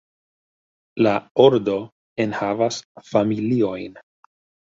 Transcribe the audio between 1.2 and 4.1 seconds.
ordo enhavas familiojn.